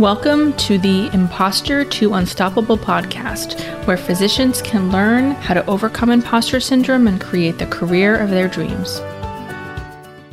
Welcome 0.00 0.54
to 0.54 0.78
the 0.78 1.10
Imposter 1.12 1.84
to 1.84 2.14
Unstoppable 2.14 2.78
podcast, 2.78 3.60
where 3.86 3.98
physicians 3.98 4.62
can 4.62 4.90
learn 4.90 5.32
how 5.32 5.52
to 5.52 5.66
overcome 5.66 6.08
imposter 6.08 6.58
syndrome 6.58 7.06
and 7.06 7.20
create 7.20 7.58
the 7.58 7.66
career 7.66 8.16
of 8.16 8.30
their 8.30 8.48
dreams. 8.48 8.98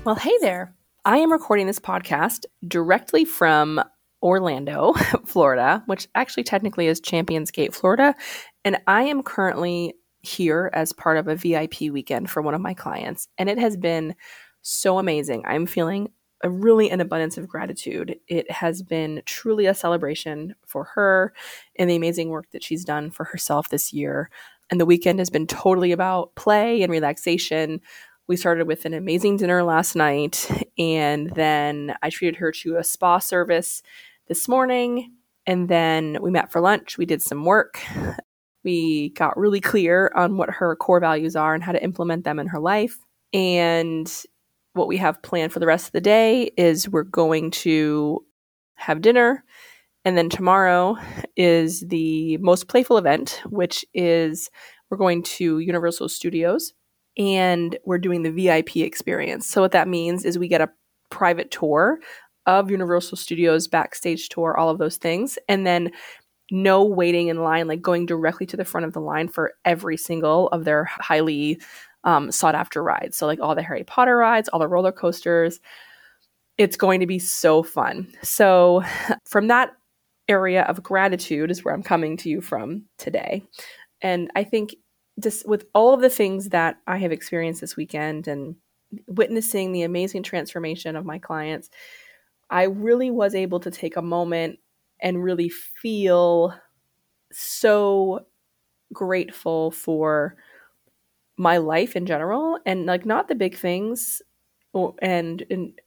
Well, 0.06 0.16
hey 0.16 0.32
there. 0.40 0.74
I 1.04 1.18
am 1.18 1.34
recording 1.34 1.68
this 1.68 1.80
podcast 1.80 2.46
directly 2.66 3.26
from 3.26 3.84
Orlando, 4.24 4.94
Florida, 5.26 5.84
which 5.86 6.08
actually 6.16 6.46
technically 6.46 6.88
is 6.88 7.02
Champions 7.02 7.52
Gate, 7.52 7.76
Florida. 7.76 8.16
And 8.64 8.78
I 8.88 9.04
am 9.04 9.22
currently 9.22 9.96
here 10.22 10.72
as 10.72 10.94
part 10.94 11.18
of 11.18 11.28
a 11.28 11.36
VIP 11.36 11.92
weekend 11.92 12.30
for 12.30 12.42
one 12.42 12.54
of 12.54 12.62
my 12.62 12.74
clients. 12.74 13.28
And 13.38 13.50
it 13.50 13.60
has 13.60 13.76
been 13.76 14.16
so 14.62 14.98
amazing. 14.98 15.44
I'm 15.46 15.66
feeling 15.66 16.08
a 16.44 16.50
really 16.50 16.90
an 16.90 17.02
abundance 17.02 17.38
of 17.38 17.48
gratitude. 17.48 18.20
It 18.28 18.50
has 18.52 18.82
been 18.82 19.22
truly 19.26 19.66
a 19.66 19.74
celebration 19.74 20.56
for 20.66 20.86
her 20.96 21.34
and 21.78 21.90
the 21.90 21.96
amazing 21.96 22.30
work 22.30 22.52
that 22.52 22.64
she's 22.64 22.86
done 22.86 23.10
for 23.12 23.24
herself 23.24 23.70
this 23.70 23.92
year. 23.92 24.30
And 24.70 24.80
the 24.80 24.86
weekend 24.86 25.20
has 25.20 25.30
been 25.30 25.48
totally 25.48 25.92
about 25.92 26.36
play 26.36 26.84
and 26.84 26.92
relaxation. 26.92 27.82
We 28.28 28.36
started 28.36 28.68
with 28.68 28.86
an 28.86 28.94
amazing 28.94 29.38
dinner 29.38 29.64
last 29.64 29.96
night, 29.96 30.50
and 30.78 31.30
then 31.32 31.96
I 32.02 32.10
treated 32.10 32.36
her 32.38 32.52
to 32.52 32.76
a 32.76 32.84
spa 32.84 33.20
service 33.20 33.82
this 34.28 34.50
morning. 34.50 35.14
And 35.46 35.70
then 35.70 36.18
we 36.22 36.30
met 36.30 36.52
for 36.52 36.60
lunch. 36.60 36.98
We 36.98 37.06
did 37.06 37.22
some 37.22 37.46
work. 37.46 37.80
We 38.66 39.12
got 39.12 39.38
really 39.38 39.62
clear 39.62 40.12
on 40.14 40.36
what 40.36 40.50
her 40.50 40.76
core 40.76 41.00
values 41.00 41.38
are 41.38 41.56
and 41.56 41.64
how 41.64 41.72
to 41.72 41.82
implement 41.82 42.26
them 42.26 42.38
in 42.38 42.48
her 42.48 42.60
life. 42.60 42.98
And 43.32 44.12
what 44.78 44.88
we 44.88 44.98
have 44.98 45.22
planned 45.22 45.52
for 45.52 45.60
the 45.60 45.68
rest 45.68 45.88
of 45.88 45.92
the 45.92 46.02
day 46.02 46.52
is 46.58 46.88
we're 46.88 47.04
going 47.04 47.52
to 47.52 48.24
have 48.76 49.02
dinner. 49.02 49.44
And 50.06 50.18
then 50.18 50.30
tomorrow 50.30 50.96
is 51.36 51.82
the 51.82 52.38
most 52.38 52.68
playful 52.68 52.98
event, 52.98 53.42
which 53.48 53.84
is 53.94 54.50
we're 54.90 54.98
going 54.98 55.24
to 55.24 55.60
Universal 55.60 56.10
Studios 56.10 56.74
and 57.18 57.78
we're 57.86 57.98
doing 57.98 58.24
the 58.24 58.32
VIP 58.32 58.78
experience. 58.78 59.48
So, 59.48 59.62
what 59.62 59.72
that 59.72 59.88
means 59.88 60.24
is 60.24 60.38
we 60.38 60.48
get 60.48 60.62
a 60.62 60.70
private 61.10 61.52
tour 61.52 62.00
of 62.46 62.72
Universal 62.72 63.18
Studios, 63.18 63.68
backstage 63.68 64.30
tour, 64.30 64.58
all 64.58 64.70
of 64.70 64.78
those 64.78 64.98
things. 64.98 65.38
And 65.50 65.68
then 65.68 65.92
no 66.50 66.84
waiting 66.84 67.28
in 67.28 67.44
line, 67.44 67.68
like 67.68 67.82
going 67.82 68.06
directly 68.06 68.46
to 68.48 68.58
the 68.58 68.64
front 68.64 68.86
of 68.86 68.94
the 68.94 69.02
line 69.02 69.28
for 69.28 69.54
every 69.66 69.98
single 69.98 70.48
of 70.50 70.64
their 70.64 70.86
highly 70.86 71.60
um, 72.08 72.32
sought 72.32 72.56
after 72.56 72.82
rides. 72.82 73.18
So, 73.18 73.28
like 73.28 73.40
all 73.40 73.54
the 73.54 73.62
Harry 73.62 73.84
Potter 73.84 74.18
rides, 74.18 74.50
all 74.50 74.60
the 74.60 74.68
roller 74.68 74.94
coasters. 74.94 75.60
It's 76.58 76.78
going 76.78 77.02
to 77.02 77.06
be 77.06 77.20
so 77.20 77.62
fun. 77.62 78.12
So, 78.24 78.84
from 79.26 79.48
that 79.50 79.74
area 80.28 80.64
of 80.64 80.82
gratitude 80.82 81.52
is 81.52 81.64
where 81.64 81.74
I'm 81.74 81.84
coming 81.84 82.18
to 82.18 82.30
you 82.30 82.42
from 82.42 82.86
today. 82.98 83.44
And 84.02 84.32
I 84.36 84.44
think 84.44 84.76
just 85.22 85.48
with 85.48 85.66
all 85.74 85.94
of 85.94 86.02
the 86.02 86.10
things 86.10 86.50
that 86.50 86.78
I 86.88 86.98
have 86.98 87.12
experienced 87.12 87.62
this 87.62 87.76
weekend 87.76 88.28
and 88.28 88.56
witnessing 89.08 89.72
the 89.72 89.84
amazing 89.84 90.24
transformation 90.24 90.96
of 90.96 91.06
my 91.06 91.20
clients, 91.20 91.70
I 92.50 92.64
really 92.64 93.12
was 93.12 93.36
able 93.36 93.60
to 93.62 93.72
take 93.72 93.98
a 93.98 94.02
moment 94.02 94.60
and 95.02 95.24
really 95.24 95.50
feel 95.50 96.54
so 97.32 98.26
grateful 98.94 99.72
for 99.72 100.38
my 101.38 101.58
life 101.58 101.96
in 101.96 102.06
general 102.06 102.60
and 102.66 102.86
like 102.86 103.06
not 103.06 103.28
the 103.28 103.36
big 103.36 103.56
things 103.56 104.22
and 105.02 105.44
and 105.50 105.80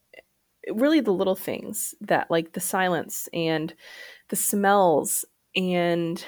really 0.73 0.99
the 0.99 1.13
little 1.13 1.35
things 1.35 1.95
that 2.01 2.29
like 2.29 2.53
the 2.53 2.59
silence 2.59 3.27
and 3.33 3.73
the 4.29 4.35
smells 4.35 5.25
and 5.55 6.23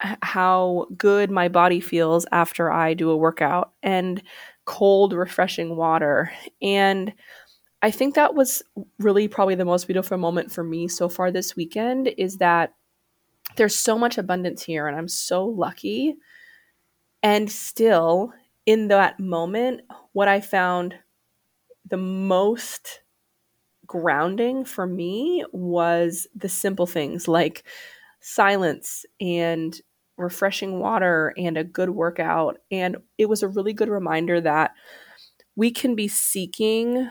how 0.00 0.86
good 0.96 1.30
my 1.30 1.48
body 1.48 1.80
feels 1.80 2.26
after 2.30 2.70
I 2.70 2.94
do 2.94 3.10
a 3.10 3.16
workout 3.16 3.72
and 3.82 4.22
cold 4.64 5.12
refreshing 5.12 5.76
water. 5.76 6.30
And 6.62 7.12
I 7.82 7.90
think 7.90 8.14
that 8.14 8.34
was 8.34 8.62
really 8.98 9.28
probably 9.28 9.54
the 9.54 9.64
most 9.64 9.86
beautiful 9.86 10.18
moment 10.18 10.52
for 10.52 10.62
me 10.62 10.88
so 10.88 11.08
far 11.08 11.30
this 11.30 11.56
weekend 11.56 12.12
is 12.18 12.36
that 12.36 12.74
there's 13.56 13.74
so 13.74 13.98
much 13.98 14.18
abundance 14.18 14.62
here 14.62 14.86
and 14.86 14.96
I'm 14.96 15.08
so 15.08 15.44
lucky. 15.46 16.16
And 17.22 17.50
still 17.50 18.32
in 18.68 18.88
that 18.90 19.18
moment, 19.18 19.80
what 20.12 20.28
I 20.28 20.42
found 20.42 20.94
the 21.88 21.96
most 21.96 23.00
grounding 23.86 24.64
for 24.64 24.86
me 24.86 25.44
was 25.52 26.26
the 26.34 26.48
simple 26.48 26.86
things 26.86 27.28
like 27.28 27.64
silence 28.20 29.06
and 29.20 29.80
refreshing 30.18 30.80
water 30.80 31.34
and 31.38 31.58
a 31.58 31.64
good 31.64 31.90
workout. 31.90 32.58
And 32.70 32.98
it 33.18 33.26
was 33.26 33.42
a 33.42 33.48
really 33.48 33.72
good 33.72 33.88
reminder 33.88 34.40
that 34.40 34.72
we 35.56 35.70
can 35.70 35.94
be 35.94 36.08
seeking 36.08 37.08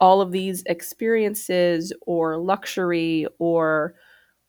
all 0.00 0.20
of 0.20 0.32
these 0.32 0.62
experiences 0.66 1.92
or 2.06 2.38
luxury 2.38 3.26
or 3.38 3.94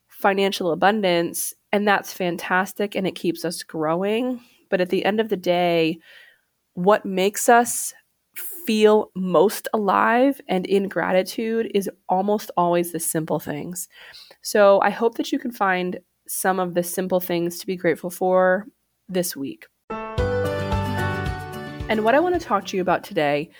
financial 0.09 0.71
abundance. 0.71 1.53
And 1.71 1.87
that's 1.87 2.13
fantastic 2.13 2.95
and 2.95 3.07
it 3.07 3.15
keeps 3.15 3.45
us 3.45 3.63
growing. 3.63 4.41
But 4.69 4.81
at 4.81 4.89
the 4.89 5.05
end 5.05 5.19
of 5.19 5.29
the 5.29 5.37
day, 5.37 5.99
what 6.73 7.05
makes 7.05 7.49
us 7.49 7.93
feel 8.65 9.11
most 9.15 9.67
alive 9.73 10.39
and 10.47 10.65
in 10.65 10.87
gratitude 10.87 11.71
is 11.73 11.89
almost 12.09 12.49
always 12.57 12.91
the 12.91 12.99
simple 12.99 13.39
things. 13.39 13.87
So 14.41 14.79
I 14.81 14.89
hope 14.89 15.15
that 15.15 15.31
you 15.31 15.39
can 15.39 15.51
find 15.51 15.99
some 16.27 16.59
of 16.59 16.73
the 16.73 16.83
simple 16.83 17.19
things 17.19 17.59
to 17.59 17.67
be 17.67 17.75
grateful 17.75 18.09
for 18.09 18.65
this 19.09 19.35
week. 19.35 19.67
And 21.89 22.03
what 22.03 22.15
I 22.15 22.19
want 22.19 22.39
to 22.39 22.45
talk 22.45 22.65
to 22.67 22.77
you 22.77 22.81
about 22.81 23.03
today 23.03 23.51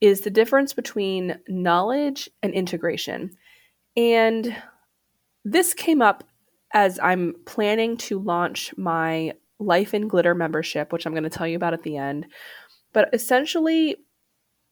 is 0.00 0.20
the 0.20 0.30
difference 0.30 0.72
between 0.72 1.38
knowledge 1.48 2.28
and 2.42 2.52
integration. 2.52 3.36
And 3.96 4.54
this 5.44 5.74
came 5.74 6.00
up 6.02 6.24
as 6.72 7.00
I'm 7.02 7.34
planning 7.46 7.96
to 7.96 8.20
launch 8.20 8.72
my 8.76 9.32
Life 9.58 9.92
in 9.92 10.08
Glitter 10.08 10.34
membership, 10.34 10.90
which 10.92 11.04
I'm 11.04 11.12
going 11.12 11.24
to 11.24 11.30
tell 11.30 11.46
you 11.46 11.56
about 11.56 11.74
at 11.74 11.82
the 11.82 11.98
end. 11.98 12.26
But 12.92 13.10
essentially, 13.12 13.96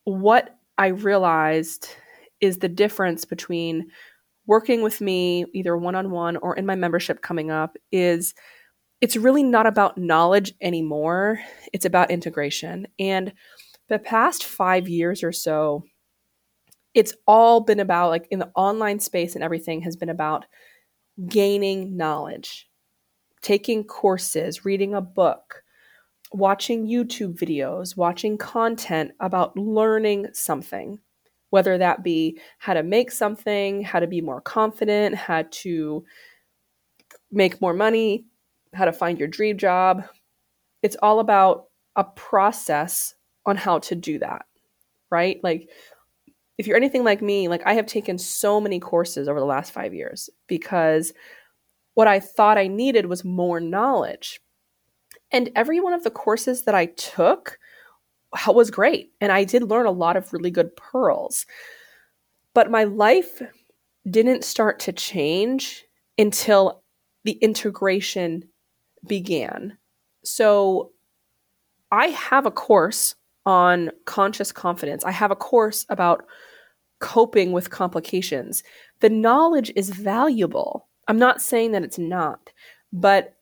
what 0.04 0.58
I 0.76 0.88
realized 0.88 1.88
is 2.40 2.58
the 2.58 2.68
difference 2.68 3.24
between 3.24 3.88
working 4.46 4.82
with 4.82 5.00
me, 5.00 5.44
either 5.52 5.76
one 5.76 5.94
on 5.94 6.10
one 6.10 6.36
or 6.38 6.56
in 6.56 6.64
my 6.66 6.74
membership 6.74 7.20
coming 7.20 7.50
up, 7.50 7.76
is 7.92 8.34
it's 9.00 9.16
really 9.16 9.42
not 9.42 9.66
about 9.66 9.98
knowledge 9.98 10.54
anymore. 10.60 11.40
It's 11.72 11.84
about 11.84 12.10
integration. 12.10 12.88
And 12.98 13.32
the 13.88 13.98
past 13.98 14.44
five 14.44 14.88
years 14.88 15.22
or 15.22 15.32
so, 15.32 15.84
it's 16.94 17.14
all 17.26 17.60
been 17.60 17.80
about, 17.80 18.08
like 18.08 18.26
in 18.30 18.38
the 18.38 18.50
online 18.56 19.00
space 19.00 19.34
and 19.34 19.44
everything, 19.44 19.82
has 19.82 19.96
been 19.96 20.08
about 20.08 20.46
gaining 21.28 21.96
knowledge, 21.96 22.68
taking 23.42 23.84
courses, 23.84 24.64
reading 24.64 24.94
a 24.94 25.00
book, 25.00 25.62
watching 26.32 26.86
YouTube 26.86 27.38
videos, 27.38 27.96
watching 27.96 28.36
content 28.36 29.12
about 29.20 29.56
learning 29.56 30.28
something, 30.32 30.98
whether 31.50 31.78
that 31.78 32.02
be 32.02 32.38
how 32.58 32.74
to 32.74 32.82
make 32.82 33.10
something, 33.10 33.82
how 33.82 34.00
to 34.00 34.06
be 34.06 34.20
more 34.20 34.40
confident, 34.40 35.14
how 35.14 35.44
to 35.50 36.04
make 37.30 37.60
more 37.60 37.74
money, 37.74 38.24
how 38.74 38.84
to 38.84 38.92
find 38.92 39.18
your 39.18 39.28
dream 39.28 39.56
job. 39.56 40.04
It's 40.82 40.96
all 41.02 41.20
about 41.20 41.64
a 41.96 42.04
process 42.04 43.14
on 43.46 43.56
how 43.56 43.78
to 43.80 43.94
do 43.94 44.18
that, 44.18 44.46
right? 45.10 45.40
Like, 45.42 45.70
if 46.58 46.66
you're 46.66 46.76
anything 46.76 47.04
like 47.04 47.22
me, 47.22 47.48
like 47.48 47.62
I 47.64 47.74
have 47.74 47.86
taken 47.86 48.18
so 48.18 48.60
many 48.60 48.80
courses 48.80 49.28
over 49.28 49.38
the 49.38 49.46
last 49.46 49.72
five 49.72 49.94
years 49.94 50.28
because 50.48 51.12
what 51.94 52.08
I 52.08 52.20
thought 52.20 52.58
I 52.58 52.66
needed 52.66 53.06
was 53.06 53.24
more 53.24 53.60
knowledge. 53.60 54.40
And 55.30 55.50
every 55.54 55.80
one 55.80 55.92
of 55.92 56.04
the 56.04 56.10
courses 56.10 56.64
that 56.64 56.74
I 56.74 56.86
took 56.86 57.58
was 58.46 58.70
great. 58.70 59.12
And 59.20 59.32
I 59.32 59.44
did 59.44 59.62
learn 59.62 59.86
a 59.86 59.90
lot 59.90 60.16
of 60.16 60.32
really 60.32 60.50
good 60.50 60.74
pearls. 60.76 61.46
But 62.54 62.70
my 62.70 62.84
life 62.84 63.42
didn't 64.08 64.44
start 64.44 64.80
to 64.80 64.92
change 64.92 65.84
until 66.16 66.82
the 67.24 67.32
integration 67.32 68.48
began. 69.06 69.76
So 70.24 70.92
I 71.90 72.06
have 72.08 72.46
a 72.46 72.50
course 72.50 73.14
on 73.46 73.90
conscious 74.04 74.52
confidence, 74.52 75.04
I 75.04 75.10
have 75.10 75.30
a 75.30 75.36
course 75.36 75.86
about 75.88 76.26
coping 77.00 77.52
with 77.52 77.70
complications. 77.70 78.62
The 79.00 79.08
knowledge 79.08 79.72
is 79.74 79.88
valuable. 79.88 80.88
I'm 81.06 81.18
not 81.18 81.40
saying 81.40 81.72
that 81.72 81.82
it's 81.82 81.98
not, 81.98 82.52
but 82.92 83.37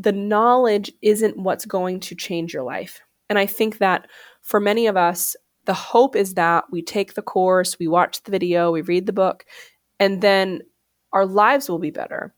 the 0.00 0.12
knowledge 0.12 0.90
isn't 1.02 1.36
what's 1.36 1.66
going 1.66 2.00
to 2.00 2.14
change 2.14 2.54
your 2.54 2.62
life. 2.62 3.00
And 3.28 3.38
I 3.38 3.44
think 3.44 3.78
that 3.78 4.08
for 4.40 4.58
many 4.58 4.86
of 4.86 4.96
us, 4.96 5.36
the 5.66 5.74
hope 5.74 6.16
is 6.16 6.34
that 6.34 6.64
we 6.72 6.82
take 6.82 7.14
the 7.14 7.22
course, 7.22 7.78
we 7.78 7.86
watch 7.86 8.22
the 8.22 8.30
video, 8.30 8.72
we 8.72 8.80
read 8.80 9.04
the 9.04 9.12
book, 9.12 9.44
and 9.98 10.22
then 10.22 10.62
our 11.12 11.26
lives 11.26 11.68
will 11.68 11.78
be 11.78 11.90
better. 11.90 12.34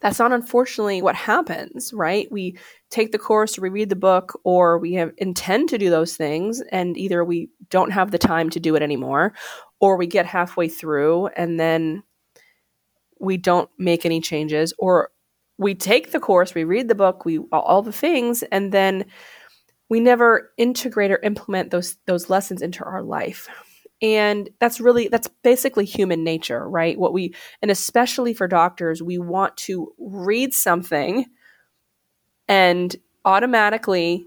That's 0.00 0.18
not 0.18 0.32
unfortunately 0.32 1.00
what 1.00 1.16
happens, 1.16 1.92
right? 1.92 2.30
We 2.30 2.58
take 2.90 3.10
the 3.10 3.18
course, 3.18 3.58
we 3.58 3.70
read 3.70 3.88
the 3.88 3.96
book, 3.96 4.38
or 4.44 4.78
we 4.78 4.92
have, 4.94 5.12
intend 5.16 5.70
to 5.70 5.78
do 5.78 5.88
those 5.88 6.14
things, 6.14 6.60
and 6.70 6.96
either 6.96 7.24
we 7.24 7.48
don't 7.70 7.90
have 7.90 8.10
the 8.10 8.18
time 8.18 8.50
to 8.50 8.60
do 8.60 8.76
it 8.76 8.82
anymore, 8.82 9.32
or 9.80 9.96
we 9.96 10.06
get 10.06 10.26
halfway 10.26 10.68
through 10.68 11.28
and 11.28 11.58
then 11.58 12.02
we 13.18 13.38
don't 13.38 13.70
make 13.78 14.04
any 14.04 14.20
changes, 14.20 14.72
or 14.78 15.10
we 15.58 15.74
take 15.74 16.12
the 16.12 16.20
course, 16.20 16.54
we 16.54 16.64
read 16.64 16.88
the 16.88 16.94
book, 16.94 17.24
we 17.24 17.38
all 17.52 17.82
the 17.82 17.92
things, 17.92 18.42
and 18.44 18.72
then 18.72 19.04
we 19.88 20.00
never 20.00 20.52
integrate 20.56 21.10
or 21.10 21.18
implement 21.22 21.70
those 21.70 21.96
those 22.06 22.30
lessons 22.30 22.62
into 22.62 22.84
our 22.84 23.02
life. 23.02 23.48
And 24.00 24.48
that's 24.60 24.80
really 24.80 25.08
that's 25.08 25.28
basically 25.42 25.84
human 25.84 26.22
nature 26.22 26.68
right? 26.68 26.98
What 26.98 27.12
we 27.12 27.34
and 27.62 27.70
especially 27.70 28.32
for 28.32 28.46
doctors 28.46 29.02
we 29.02 29.18
want 29.18 29.56
to 29.58 29.92
read 29.98 30.54
something 30.54 31.26
and 32.46 32.94
automatically 33.24 34.26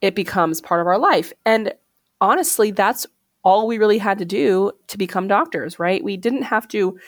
it 0.00 0.14
becomes 0.14 0.62
part 0.62 0.80
of 0.80 0.86
our 0.86 0.98
life. 0.98 1.32
And 1.44 1.74
honestly 2.20 2.70
that's 2.70 3.06
all 3.42 3.66
we 3.66 3.78
really 3.78 3.98
had 3.98 4.18
to 4.18 4.24
do 4.24 4.72
to 4.86 4.96
become 4.96 5.28
doctors 5.28 5.78
right? 5.78 6.02
We 6.02 6.16
didn't 6.16 6.42
have 6.42 6.66
to 6.68 6.98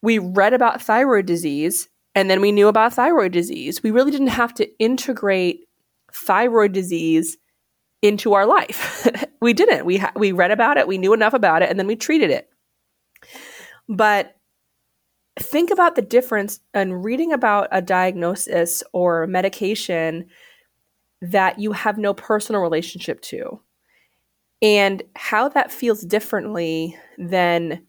we 0.00 0.18
read 0.18 0.54
about 0.54 0.82
thyroid 0.82 1.26
disease 1.26 1.88
and 2.14 2.30
then 2.30 2.40
we 2.40 2.52
knew 2.52 2.68
about 2.68 2.94
thyroid 2.94 3.32
disease 3.32 3.82
we 3.82 3.90
really 3.90 4.10
didn't 4.10 4.28
have 4.28 4.54
to 4.54 4.68
integrate 4.78 5.68
thyroid 6.12 6.72
disease 6.72 7.36
into 8.04 8.34
our 8.34 8.46
life. 8.46 9.08
we 9.40 9.52
didn't. 9.52 9.86
We 9.86 9.96
ha- 9.96 10.12
we 10.14 10.32
read 10.32 10.50
about 10.50 10.76
it, 10.76 10.86
we 10.86 10.98
knew 10.98 11.12
enough 11.12 11.34
about 11.34 11.62
it, 11.62 11.70
and 11.70 11.78
then 11.78 11.86
we 11.86 11.96
treated 11.96 12.30
it. 12.30 12.48
But 13.88 14.36
think 15.38 15.70
about 15.70 15.96
the 15.96 16.02
difference 16.02 16.60
in 16.74 16.92
reading 16.92 17.32
about 17.32 17.68
a 17.72 17.82
diagnosis 17.82 18.82
or 18.92 19.26
medication 19.26 20.26
that 21.20 21.58
you 21.58 21.72
have 21.72 21.98
no 21.98 22.14
personal 22.14 22.60
relationship 22.60 23.20
to 23.22 23.60
and 24.60 25.02
how 25.16 25.48
that 25.48 25.72
feels 25.72 26.02
differently 26.02 26.96
than 27.18 27.84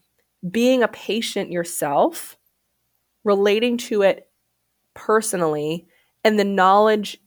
being 0.50 0.82
a 0.82 0.88
patient 0.88 1.50
yourself, 1.50 2.36
relating 3.26 3.76
to 3.76 4.00
it 4.02 4.30
personally, 4.94 5.86
and 6.24 6.38
the 6.38 6.44
knowledge 6.44 7.18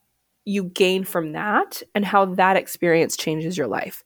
you 0.45 0.63
gain 0.63 1.03
from 1.03 1.33
that 1.33 1.83
and 1.93 2.03
how 2.03 2.25
that 2.25 2.57
experience 2.57 3.15
changes 3.15 3.55
your 3.55 3.67
life. 3.67 4.03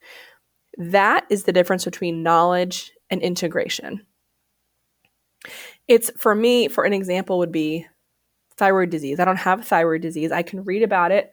That 0.76 1.24
is 1.30 1.44
the 1.44 1.52
difference 1.52 1.84
between 1.86 2.22
knowledge 2.22 2.92
and 3.08 3.22
integration. 3.22 4.04
It's 5.88 6.10
for 6.18 6.34
me, 6.34 6.68
for 6.68 6.84
an 6.84 6.92
example, 6.92 7.38
would 7.38 7.52
be 7.52 7.86
thyroid 8.56 8.90
disease. 8.90 9.20
I 9.20 9.24
don't 9.24 9.36
have 9.36 9.64
thyroid 9.64 10.02
disease. 10.02 10.32
I 10.32 10.42
can 10.42 10.64
read 10.64 10.82
about 10.82 11.12
it. 11.12 11.32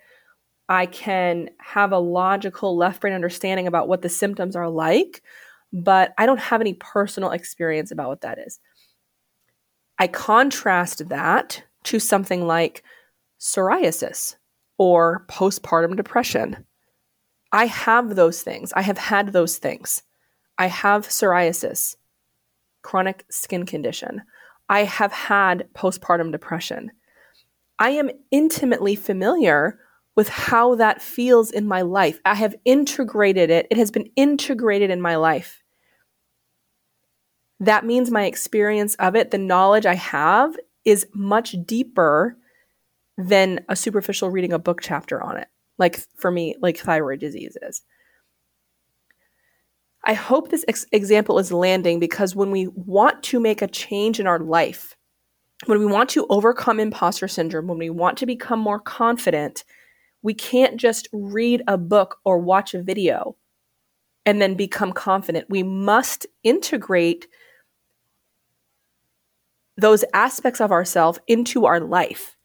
I 0.69 0.85
can 0.85 1.49
have 1.59 1.91
a 1.91 1.99
logical 1.99 2.77
left 2.77 3.01
brain 3.01 3.13
understanding 3.13 3.67
about 3.67 3.87
what 3.87 4.01
the 4.01 4.09
symptoms 4.09 4.55
are 4.55 4.69
like, 4.69 5.21
but 5.73 6.13
I 6.17 6.25
don't 6.25 6.39
have 6.39 6.61
any 6.61 6.75
personal 6.75 7.31
experience 7.31 7.91
about 7.91 8.07
what 8.07 8.21
that 8.21 8.39
is. 8.39 8.59
I 10.01 10.07
contrast 10.07 11.09
that 11.09 11.61
to 11.83 11.99
something 11.99 12.47
like 12.47 12.81
psoriasis 13.39 14.35
or 14.79 15.27
postpartum 15.29 15.95
depression. 15.95 16.65
I 17.51 17.67
have 17.67 18.15
those 18.15 18.41
things. 18.41 18.73
I 18.75 18.81
have 18.81 18.97
had 18.97 19.31
those 19.31 19.59
things. 19.59 20.01
I 20.57 20.65
have 20.65 21.07
psoriasis, 21.07 21.97
chronic 22.81 23.25
skin 23.29 23.67
condition. 23.67 24.23
I 24.67 24.85
have 24.85 25.11
had 25.11 25.67
postpartum 25.75 26.31
depression. 26.31 26.89
I 27.77 27.91
am 27.91 28.09
intimately 28.31 28.95
familiar 28.95 29.77
with 30.15 30.29
how 30.29 30.73
that 30.77 30.99
feels 30.99 31.51
in 31.51 31.67
my 31.67 31.83
life. 31.83 32.19
I 32.25 32.33
have 32.33 32.55
integrated 32.65 33.51
it, 33.51 33.67
it 33.69 33.77
has 33.77 33.91
been 33.91 34.09
integrated 34.15 34.89
in 34.89 34.99
my 34.99 35.17
life. 35.17 35.60
That 37.61 37.85
means 37.85 38.09
my 38.09 38.25
experience 38.25 38.95
of 38.95 39.15
it, 39.15 39.29
the 39.29 39.37
knowledge 39.37 39.85
I 39.85 39.93
have, 39.93 40.57
is 40.83 41.05
much 41.13 41.55
deeper 41.63 42.35
than 43.19 43.63
a 43.69 43.75
superficial 43.75 44.31
reading 44.31 44.51
a 44.51 44.57
book 44.57 44.81
chapter 44.81 45.21
on 45.21 45.37
it. 45.37 45.47
Like 45.77 45.99
for 46.17 46.31
me, 46.31 46.55
like 46.59 46.77
thyroid 46.77 47.19
disease 47.19 47.55
is. 47.61 47.83
I 50.03 50.13
hope 50.13 50.49
this 50.49 50.65
ex- 50.67 50.87
example 50.91 51.37
is 51.37 51.51
landing 51.51 51.99
because 51.99 52.35
when 52.35 52.49
we 52.49 52.67
want 52.67 53.21
to 53.23 53.39
make 53.39 53.61
a 53.61 53.67
change 53.67 54.19
in 54.19 54.25
our 54.25 54.39
life, 54.39 54.97
when 55.67 55.77
we 55.77 55.85
want 55.85 56.09
to 56.11 56.25
overcome 56.31 56.79
imposter 56.79 57.27
syndrome, 57.27 57.67
when 57.67 57.77
we 57.77 57.91
want 57.91 58.17
to 58.17 58.25
become 58.25 58.59
more 58.59 58.79
confident, 58.79 59.63
we 60.23 60.33
can't 60.33 60.77
just 60.77 61.07
read 61.13 61.61
a 61.67 61.77
book 61.77 62.17
or 62.25 62.39
watch 62.39 62.73
a 62.73 62.81
video 62.81 63.35
and 64.25 64.41
then 64.41 64.55
become 64.55 64.91
confident. 64.91 65.45
We 65.47 65.61
must 65.61 66.25
integrate 66.43 67.27
those 69.81 70.05
aspects 70.13 70.61
of 70.61 70.71
ourselves 70.71 71.19
into 71.27 71.65
our 71.65 71.79
life. 71.79 72.37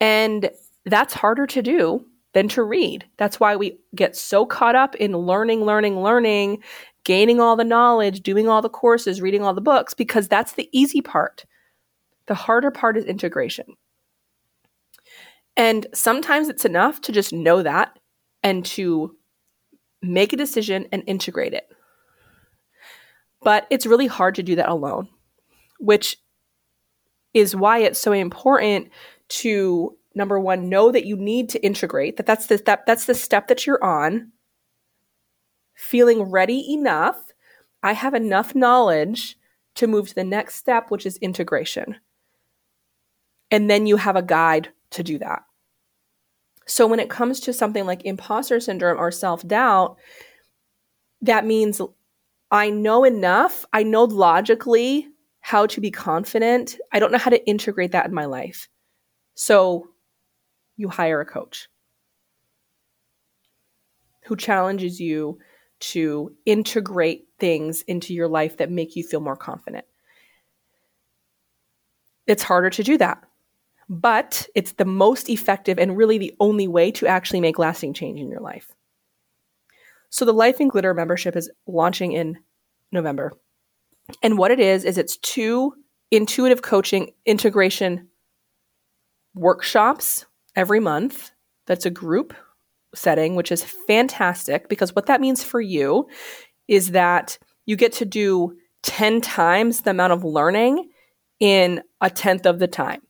And 0.00 0.50
that's 0.84 1.14
harder 1.14 1.46
to 1.46 1.62
do 1.62 2.04
than 2.34 2.48
to 2.48 2.62
read. 2.62 3.06
That's 3.16 3.40
why 3.40 3.56
we 3.56 3.78
get 3.94 4.14
so 4.14 4.44
caught 4.44 4.76
up 4.76 4.94
in 4.96 5.16
learning, 5.16 5.64
learning, 5.64 6.02
learning, 6.02 6.62
gaining 7.04 7.40
all 7.40 7.56
the 7.56 7.64
knowledge, 7.64 8.20
doing 8.20 8.48
all 8.48 8.60
the 8.60 8.68
courses, 8.68 9.22
reading 9.22 9.42
all 9.42 9.54
the 9.54 9.60
books, 9.60 9.94
because 9.94 10.28
that's 10.28 10.52
the 10.52 10.68
easy 10.72 11.00
part. 11.00 11.46
The 12.26 12.34
harder 12.34 12.70
part 12.70 12.96
is 12.96 13.04
integration. 13.04 13.66
And 15.56 15.86
sometimes 15.94 16.48
it's 16.48 16.64
enough 16.64 17.00
to 17.02 17.12
just 17.12 17.32
know 17.32 17.62
that 17.62 17.98
and 18.42 18.66
to 18.66 19.16
make 20.02 20.32
a 20.32 20.36
decision 20.36 20.88
and 20.92 21.02
integrate 21.06 21.54
it. 21.54 21.68
But 23.42 23.66
it's 23.70 23.86
really 23.86 24.08
hard 24.08 24.34
to 24.34 24.42
do 24.42 24.56
that 24.56 24.68
alone, 24.68 25.08
which 25.78 26.16
is 27.34 27.54
why 27.54 27.78
it's 27.78 28.00
so 28.00 28.12
important 28.12 28.88
to 29.28 29.96
number 30.14 30.38
one 30.38 30.68
know 30.68 30.92
that 30.92 31.04
you 31.04 31.16
need 31.16 31.48
to 31.48 31.64
integrate 31.64 32.16
that 32.16 32.26
that's 32.26 32.46
the 32.46 32.56
step 32.58 32.86
that's 32.86 33.06
the 33.06 33.14
step 33.14 33.48
that 33.48 33.66
you're 33.66 33.82
on. 33.84 34.32
Feeling 35.74 36.22
ready 36.22 36.72
enough 36.72 37.32
i 37.82 37.92
have 37.92 38.14
enough 38.14 38.54
knowledge 38.54 39.36
to 39.74 39.86
move 39.88 40.08
to 40.08 40.14
the 40.14 40.24
next 40.24 40.54
step 40.54 40.90
which 40.90 41.04
is 41.04 41.16
integration. 41.18 41.96
And 43.50 43.68
then 43.68 43.86
you 43.86 43.96
have 43.96 44.16
a 44.16 44.22
guide 44.22 44.70
to 44.90 45.02
do 45.02 45.18
that. 45.18 45.42
So 46.66 46.86
when 46.86 47.00
it 47.00 47.10
comes 47.10 47.40
to 47.40 47.52
something 47.52 47.84
like 47.84 48.04
imposter 48.04 48.58
syndrome 48.60 48.98
or 48.98 49.10
self-doubt 49.10 49.98
that 51.22 51.46
means 51.46 51.80
i 52.50 52.70
know 52.70 53.04
enough 53.04 53.64
i 53.72 53.82
know 53.82 54.04
logically 54.04 55.08
how 55.44 55.66
to 55.66 55.80
be 55.80 55.90
confident 55.90 56.78
i 56.92 56.98
don't 56.98 57.12
know 57.12 57.18
how 57.18 57.30
to 57.30 57.46
integrate 57.46 57.92
that 57.92 58.06
in 58.06 58.14
my 58.14 58.24
life 58.24 58.68
so 59.34 59.88
you 60.76 60.88
hire 60.88 61.20
a 61.20 61.26
coach 61.26 61.68
who 64.24 64.36
challenges 64.36 65.00
you 65.00 65.38
to 65.80 66.34
integrate 66.46 67.26
things 67.38 67.82
into 67.82 68.14
your 68.14 68.28
life 68.28 68.56
that 68.56 68.70
make 68.70 68.96
you 68.96 69.02
feel 69.02 69.20
more 69.20 69.36
confident. 69.36 69.84
It's 72.26 72.42
harder 72.42 72.70
to 72.70 72.82
do 72.82 72.96
that, 72.98 73.22
but 73.88 74.48
it's 74.54 74.72
the 74.72 74.86
most 74.86 75.28
effective 75.28 75.78
and 75.78 75.96
really 75.96 76.16
the 76.16 76.34
only 76.40 76.66
way 76.66 76.90
to 76.92 77.06
actually 77.06 77.40
make 77.40 77.58
lasting 77.58 77.92
change 77.92 78.18
in 78.18 78.30
your 78.30 78.40
life. 78.40 78.72
So, 80.08 80.24
the 80.24 80.32
Life 80.32 80.60
in 80.60 80.68
Glitter 80.68 80.94
membership 80.94 81.36
is 81.36 81.50
launching 81.66 82.12
in 82.12 82.38
November. 82.92 83.32
And 84.22 84.38
what 84.38 84.50
it 84.50 84.60
is, 84.60 84.84
is 84.84 84.98
it's 84.98 85.16
two 85.18 85.74
intuitive 86.10 86.62
coaching 86.62 87.12
integration 87.26 88.08
workshops 89.34 90.26
every 90.54 90.80
month. 90.80 91.30
That's 91.66 91.86
a 91.86 91.90
group 91.90 92.34
setting, 92.94 93.34
which 93.34 93.50
is 93.50 93.64
fantastic 93.64 94.68
because 94.68 94.94
what 94.94 95.06
that 95.06 95.20
means 95.20 95.42
for 95.42 95.60
you 95.60 96.08
is 96.68 96.92
that 96.92 97.38
you 97.66 97.76
get 97.76 97.92
to 97.94 98.04
do 98.04 98.56
10 98.82 99.20
times 99.20 99.80
the 99.80 99.90
amount 99.90 100.12
of 100.12 100.24
learning 100.24 100.90
in 101.40 101.82
a 102.00 102.10
tenth 102.10 102.46
of 102.46 102.58
the 102.58 102.68
time. 102.68 103.00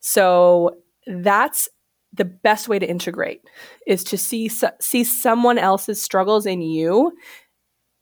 So 0.00 0.76
that's 1.06 1.68
the 2.12 2.24
best 2.24 2.68
way 2.68 2.78
to 2.78 2.88
integrate 2.88 3.40
is 3.86 4.02
to 4.02 4.18
see 4.18 4.50
see 4.80 5.04
someone 5.04 5.58
else's 5.58 6.02
struggles 6.02 6.44
in 6.44 6.60
you 6.60 7.12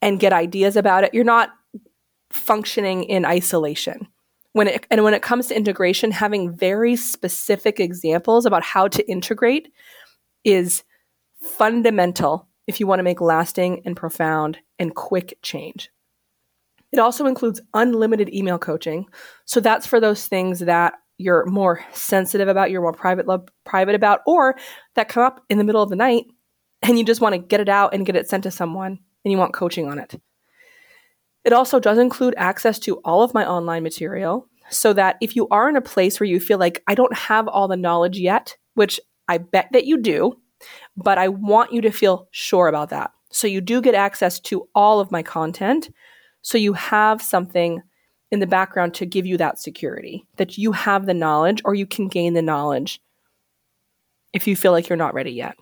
and 0.00 0.18
get 0.20 0.32
ideas 0.32 0.76
about 0.76 1.04
it. 1.04 1.12
You're 1.12 1.24
not 1.24 1.50
functioning 2.30 3.04
in 3.04 3.24
isolation 3.24 4.06
when 4.52 4.68
it 4.68 4.86
and 4.90 5.04
when 5.04 5.14
it 5.14 5.22
comes 5.22 5.46
to 5.46 5.56
integration 5.56 6.10
having 6.10 6.54
very 6.54 6.96
specific 6.96 7.80
examples 7.80 8.46
about 8.46 8.62
how 8.62 8.88
to 8.88 9.08
integrate 9.10 9.72
is 10.44 10.82
fundamental 11.40 12.48
if 12.66 12.80
you 12.80 12.86
want 12.86 12.98
to 12.98 13.04
make 13.04 13.20
lasting 13.20 13.82
and 13.84 13.96
profound 13.96 14.58
and 14.78 14.94
quick 14.94 15.38
change 15.42 15.90
It 16.92 16.98
also 16.98 17.26
includes 17.26 17.60
unlimited 17.74 18.32
email 18.32 18.58
coaching. 18.58 19.06
So 19.44 19.60
that's 19.60 19.86
for 19.86 20.00
those 20.00 20.26
things 20.26 20.60
that 20.60 20.94
you're 21.18 21.44
more 21.46 21.84
sensitive 21.92 22.48
about, 22.48 22.70
you're 22.70 22.80
more 22.80 22.92
private 22.92 23.26
love, 23.26 23.48
private 23.64 23.94
about, 23.94 24.20
or 24.26 24.56
that 24.94 25.08
come 25.08 25.22
up 25.24 25.44
in 25.48 25.58
the 25.58 25.64
middle 25.64 25.82
of 25.82 25.90
the 25.90 25.96
night 25.96 26.26
and 26.82 26.98
you 26.98 27.04
just 27.04 27.20
want 27.20 27.34
to 27.34 27.38
get 27.38 27.60
it 27.60 27.68
out 27.68 27.92
and 27.92 28.06
get 28.06 28.16
it 28.16 28.28
sent 28.28 28.44
to 28.44 28.50
someone 28.50 28.98
and 29.24 29.32
you 29.32 29.38
want 29.38 29.52
coaching 29.52 29.88
on 29.88 29.98
it. 29.98 30.20
It 31.48 31.54
also 31.54 31.80
does 31.80 31.96
include 31.96 32.34
access 32.36 32.78
to 32.80 32.96
all 33.06 33.22
of 33.22 33.32
my 33.32 33.48
online 33.48 33.82
material 33.82 34.46
so 34.68 34.92
that 34.92 35.16
if 35.22 35.34
you 35.34 35.48
are 35.48 35.66
in 35.66 35.76
a 35.76 35.80
place 35.80 36.20
where 36.20 36.28
you 36.28 36.40
feel 36.40 36.58
like 36.58 36.82
I 36.86 36.94
don't 36.94 37.16
have 37.16 37.48
all 37.48 37.66
the 37.68 37.74
knowledge 37.74 38.18
yet, 38.18 38.54
which 38.74 39.00
I 39.28 39.38
bet 39.38 39.70
that 39.72 39.86
you 39.86 39.96
do, 39.96 40.38
but 40.94 41.16
I 41.16 41.28
want 41.28 41.72
you 41.72 41.80
to 41.80 41.90
feel 41.90 42.28
sure 42.32 42.68
about 42.68 42.90
that. 42.90 43.12
So 43.30 43.46
you 43.46 43.62
do 43.62 43.80
get 43.80 43.94
access 43.94 44.38
to 44.40 44.68
all 44.74 45.00
of 45.00 45.10
my 45.10 45.22
content. 45.22 45.88
So 46.42 46.58
you 46.58 46.74
have 46.74 47.22
something 47.22 47.80
in 48.30 48.40
the 48.40 48.46
background 48.46 48.92
to 48.96 49.06
give 49.06 49.24
you 49.24 49.38
that 49.38 49.58
security 49.58 50.26
that 50.36 50.58
you 50.58 50.72
have 50.72 51.06
the 51.06 51.14
knowledge 51.14 51.62
or 51.64 51.74
you 51.74 51.86
can 51.86 52.08
gain 52.08 52.34
the 52.34 52.42
knowledge 52.42 53.00
if 54.34 54.46
you 54.46 54.54
feel 54.54 54.72
like 54.72 54.90
you're 54.90 54.96
not 54.98 55.14
ready 55.14 55.32
yet. 55.32 55.56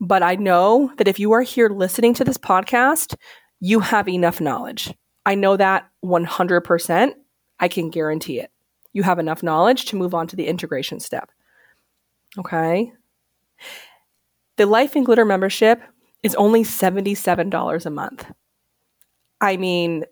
But 0.00 0.22
I 0.22 0.36
know 0.36 0.92
that 0.98 1.08
if 1.08 1.18
you 1.18 1.32
are 1.32 1.42
here 1.42 1.70
listening 1.70 2.14
to 2.14 2.24
this 2.24 2.38
podcast, 2.38 3.16
you 3.60 3.80
have 3.80 4.08
enough 4.08 4.40
knowledge. 4.40 4.92
I 5.24 5.34
know 5.34 5.56
that 5.56 5.88
100%. 6.04 7.12
I 7.58 7.68
can 7.68 7.90
guarantee 7.90 8.38
it. 8.40 8.50
You 8.92 9.02
have 9.02 9.18
enough 9.18 9.42
knowledge 9.42 9.86
to 9.86 9.96
move 9.96 10.14
on 10.14 10.26
to 10.28 10.36
the 10.36 10.46
integration 10.46 11.00
step. 11.00 11.30
Okay. 12.38 12.92
The 14.56 14.66
Life 14.66 14.96
in 14.96 15.04
Glitter 15.04 15.24
membership 15.24 15.80
is 16.22 16.34
only 16.34 16.62
$77 16.62 17.86
a 17.86 17.90
month. 17.90 18.30
I 19.40 19.56
mean, 19.56 20.04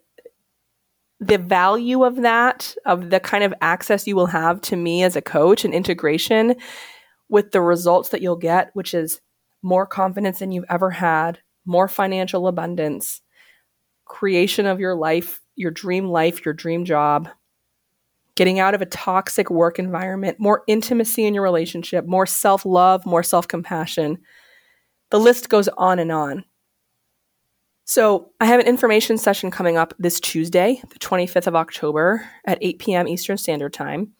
the 1.20 1.38
value 1.38 2.04
of 2.04 2.16
that, 2.16 2.74
of 2.84 3.10
the 3.10 3.20
kind 3.20 3.44
of 3.44 3.54
access 3.60 4.06
you 4.06 4.16
will 4.16 4.26
have 4.26 4.60
to 4.62 4.76
me 4.76 5.02
as 5.02 5.16
a 5.16 5.22
coach 5.22 5.64
and 5.64 5.72
integration 5.72 6.56
with 7.28 7.52
the 7.52 7.62
results 7.62 8.10
that 8.10 8.20
you'll 8.20 8.36
get, 8.36 8.70
which 8.74 8.92
is 8.92 9.20
more 9.62 9.86
confidence 9.86 10.40
than 10.40 10.52
you've 10.52 10.66
ever 10.68 10.90
had, 10.90 11.38
more 11.64 11.88
financial 11.88 12.46
abundance, 12.46 13.22
creation 14.14 14.64
of 14.64 14.78
your 14.78 14.94
life, 14.94 15.40
your 15.56 15.72
dream 15.72 16.06
life, 16.06 16.44
your 16.44 16.54
dream 16.54 16.84
job, 16.84 17.28
getting 18.36 18.60
out 18.60 18.72
of 18.72 18.80
a 18.80 18.86
toxic 18.86 19.50
work 19.50 19.80
environment, 19.80 20.38
more 20.38 20.62
intimacy 20.68 21.24
in 21.24 21.34
your 21.34 21.42
relationship, 21.42 22.06
more 22.06 22.24
self 22.24 22.64
love, 22.64 23.04
more 23.04 23.24
self 23.24 23.48
compassion. 23.48 24.18
The 25.10 25.18
list 25.18 25.48
goes 25.48 25.66
on 25.66 25.98
and 25.98 26.12
on. 26.12 26.44
So, 27.86 28.30
I 28.38 28.44
have 28.46 28.60
an 28.60 28.68
information 28.68 29.18
session 29.18 29.50
coming 29.50 29.76
up 29.76 29.92
this 29.98 30.20
Tuesday, 30.20 30.80
the 30.90 30.98
25th 31.00 31.48
of 31.48 31.56
October 31.56 32.24
at 32.46 32.58
8 32.60 32.78
p.m. 32.78 33.08
Eastern 33.08 33.36
Standard 33.36 33.72
Time. 33.72 34.12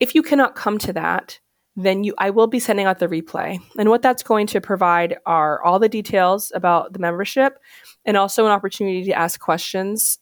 If 0.00 0.14
you 0.14 0.22
cannot 0.22 0.56
come 0.56 0.78
to 0.78 0.94
that, 0.94 1.38
then 1.76 2.04
you 2.04 2.14
I 2.18 2.30
will 2.30 2.46
be 2.46 2.58
sending 2.58 2.86
out 2.86 2.98
the 2.98 3.08
replay. 3.08 3.58
And 3.78 3.90
what 3.90 4.02
that's 4.02 4.22
going 4.22 4.46
to 4.48 4.60
provide 4.60 5.18
are 5.26 5.62
all 5.62 5.78
the 5.78 5.88
details 5.88 6.50
about 6.54 6.92
the 6.92 6.98
membership 6.98 7.58
and 8.04 8.16
also 8.16 8.46
an 8.46 8.52
opportunity 8.52 9.04
to 9.04 9.12
ask 9.12 9.38
questions 9.38 10.18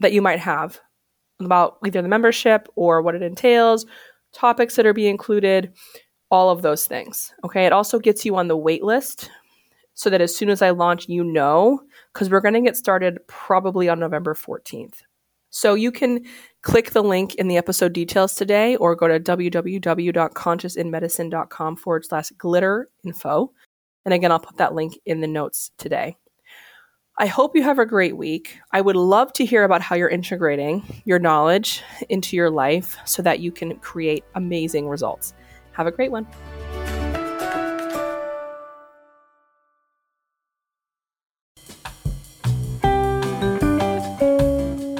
that 0.00 0.12
you 0.12 0.20
might 0.20 0.40
have 0.40 0.80
about 1.40 1.78
either 1.86 2.02
the 2.02 2.08
membership 2.08 2.68
or 2.74 3.00
what 3.00 3.14
it 3.14 3.22
entails, 3.22 3.86
topics 4.32 4.74
that 4.76 4.86
are 4.86 4.92
being 4.92 5.10
included, 5.10 5.72
all 6.30 6.50
of 6.50 6.62
those 6.62 6.86
things. 6.86 7.32
Okay? 7.44 7.64
It 7.64 7.72
also 7.72 7.98
gets 7.98 8.24
you 8.24 8.36
on 8.36 8.48
the 8.48 8.56
wait 8.56 8.82
list 8.82 9.30
so 9.94 10.10
that 10.10 10.20
as 10.20 10.34
soon 10.34 10.50
as 10.50 10.62
I 10.62 10.70
launch, 10.70 11.08
you 11.08 11.24
know, 11.24 11.80
because 12.12 12.30
we're 12.30 12.40
going 12.40 12.54
to 12.54 12.60
get 12.60 12.76
started 12.76 13.18
probably 13.26 13.88
on 13.88 13.98
November 13.98 14.34
14th. 14.34 15.02
So 15.50 15.74
you 15.74 15.90
can 15.90 16.24
click 16.68 16.90
the 16.90 17.02
link 17.02 17.34
in 17.36 17.48
the 17.48 17.56
episode 17.56 17.94
details 17.94 18.34
today 18.34 18.76
or 18.76 18.94
go 18.94 19.08
to 19.08 19.18
www.consciousinmedicine.com 19.18 21.76
forward 21.76 22.04
slash 22.04 22.28
glitter 22.36 22.86
info. 23.02 23.50
And 24.04 24.12
again, 24.12 24.30
I'll 24.30 24.38
put 24.38 24.58
that 24.58 24.74
link 24.74 24.98
in 25.06 25.22
the 25.22 25.26
notes 25.26 25.70
today. 25.78 26.18
I 27.16 27.24
hope 27.24 27.56
you 27.56 27.62
have 27.62 27.78
a 27.78 27.86
great 27.86 28.18
week. 28.18 28.58
I 28.70 28.82
would 28.82 28.96
love 28.96 29.32
to 29.32 29.46
hear 29.46 29.64
about 29.64 29.80
how 29.80 29.96
you're 29.96 30.10
integrating 30.10 31.00
your 31.06 31.18
knowledge 31.18 31.82
into 32.10 32.36
your 32.36 32.50
life 32.50 32.98
so 33.06 33.22
that 33.22 33.40
you 33.40 33.50
can 33.50 33.78
create 33.78 34.24
amazing 34.34 34.88
results. 34.88 35.32
Have 35.72 35.86
a 35.86 35.90
great 35.90 36.12
one. 36.12 36.26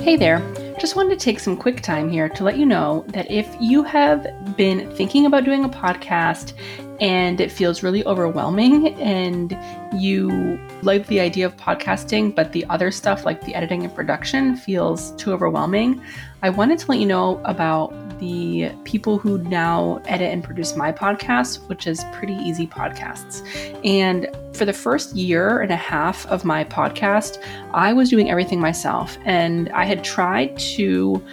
Hey 0.02 0.16
there. 0.16 0.40
Just 0.88 0.96
wanted 0.96 1.18
to 1.18 1.22
take 1.22 1.38
some 1.38 1.54
quick 1.54 1.82
time 1.82 2.08
here 2.08 2.30
to 2.30 2.42
let 2.42 2.56
you 2.56 2.64
know 2.64 3.04
that 3.08 3.30
if 3.30 3.46
you 3.60 3.82
have 3.82 4.26
been 4.56 4.90
thinking 4.92 5.26
about 5.26 5.44
doing 5.44 5.62
a 5.62 5.68
podcast 5.68 6.54
and 6.98 7.42
it 7.42 7.52
feels 7.52 7.82
really 7.82 8.02
overwhelming 8.06 8.94
and 8.94 9.54
you 10.00 10.58
like 10.80 11.06
the 11.08 11.20
idea 11.20 11.44
of 11.44 11.54
podcasting, 11.58 12.34
but 12.34 12.52
the 12.52 12.64
other 12.70 12.90
stuff 12.90 13.26
like 13.26 13.44
the 13.44 13.54
editing 13.54 13.84
and 13.84 13.94
production 13.94 14.56
feels 14.56 15.12
too 15.16 15.30
overwhelming, 15.30 16.02
I 16.42 16.48
wanted 16.48 16.78
to 16.78 16.90
let 16.90 17.00
you 17.00 17.06
know 17.06 17.42
about 17.44 17.92
the 18.18 18.70
people 18.84 19.18
who 19.18 19.38
now 19.38 20.00
edit 20.06 20.32
and 20.32 20.42
produce 20.42 20.76
my 20.76 20.92
podcast, 20.92 21.66
which 21.68 21.86
is 21.86 22.04
Pretty 22.12 22.34
Easy 22.34 22.66
Podcasts. 22.66 23.42
And 23.84 24.28
for 24.54 24.64
the 24.64 24.72
first 24.72 25.14
year 25.14 25.60
and 25.60 25.70
a 25.70 25.76
half 25.76 26.26
of 26.26 26.44
my 26.44 26.64
podcast, 26.64 27.42
I 27.72 27.92
was 27.92 28.10
doing 28.10 28.30
everything 28.30 28.60
myself. 28.60 29.16
And 29.24 29.68
I 29.70 29.84
had 29.84 30.04
tried 30.04 30.58
to 30.58 31.24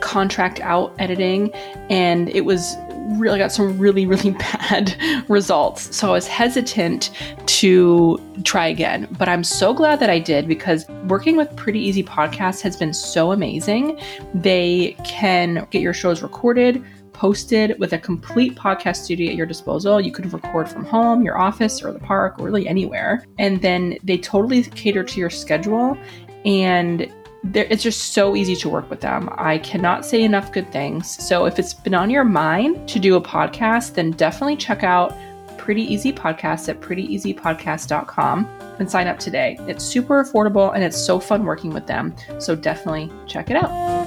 contract 0.00 0.60
out 0.60 0.94
editing, 0.98 1.52
and 1.88 2.28
it 2.28 2.44
was 2.44 2.76
really 3.18 3.38
got 3.38 3.52
some 3.52 3.78
really, 3.78 4.06
really 4.06 4.30
bad 4.70 4.96
results. 5.28 5.94
So 5.94 6.08
I 6.08 6.12
was 6.12 6.26
hesitant 6.26 7.10
to 7.64 8.20
try 8.44 8.66
again. 8.66 9.08
But 9.18 9.26
I'm 9.26 9.42
so 9.42 9.72
glad 9.72 9.98
that 10.00 10.10
I 10.10 10.18
did 10.18 10.46
because 10.46 10.86
working 11.08 11.34
with 11.34 11.56
Pretty 11.56 11.80
Easy 11.80 12.02
Podcasts 12.02 12.60
has 12.60 12.76
been 12.76 12.92
so 12.92 13.32
amazing. 13.32 13.98
They 14.34 14.94
can 15.02 15.66
get 15.70 15.80
your 15.80 15.94
shows 15.94 16.22
recorded, 16.22 16.84
posted 17.14 17.78
with 17.78 17.94
a 17.94 17.98
complete 17.98 18.54
podcast 18.54 18.96
studio 18.96 19.30
at 19.30 19.36
your 19.36 19.46
disposal. 19.46 19.98
You 19.98 20.12
could 20.12 20.30
record 20.30 20.68
from 20.68 20.84
home, 20.84 21.22
your 21.22 21.38
office, 21.38 21.82
or 21.82 21.90
the 21.90 22.00
park, 22.00 22.38
or 22.38 22.44
really 22.44 22.68
anywhere. 22.68 23.24
And 23.38 23.62
then 23.62 23.96
they 24.04 24.18
totally 24.18 24.64
cater 24.64 25.02
to 25.02 25.18
your 25.18 25.30
schedule. 25.30 25.96
And 26.44 27.10
it's 27.54 27.82
just 27.82 28.12
so 28.12 28.36
easy 28.36 28.56
to 28.56 28.68
work 28.68 28.90
with 28.90 29.00
them. 29.00 29.30
I 29.38 29.56
cannot 29.56 30.04
say 30.04 30.22
enough 30.22 30.52
good 30.52 30.70
things. 30.70 31.16
So 31.26 31.46
if 31.46 31.58
it's 31.58 31.72
been 31.72 31.94
on 31.94 32.10
your 32.10 32.24
mind 32.24 32.86
to 32.90 32.98
do 32.98 33.16
a 33.16 33.22
podcast, 33.22 33.94
then 33.94 34.10
definitely 34.10 34.56
check 34.56 34.82
out 34.82 35.16
Pretty 35.64 35.90
Easy 35.90 36.12
Podcast 36.12 36.68
at 36.68 36.82
prettyeasypodcast.com 36.82 38.44
and 38.78 38.90
sign 38.90 39.06
up 39.06 39.18
today. 39.18 39.56
It's 39.60 39.82
super 39.82 40.22
affordable 40.22 40.74
and 40.74 40.84
it's 40.84 41.02
so 41.02 41.18
fun 41.18 41.44
working 41.44 41.72
with 41.72 41.86
them. 41.86 42.14
So 42.38 42.54
definitely 42.54 43.10
check 43.26 43.48
it 43.48 43.56
out. 43.56 44.03